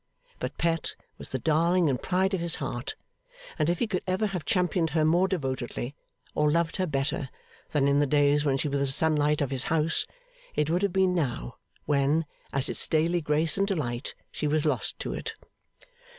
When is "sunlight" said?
8.87-9.41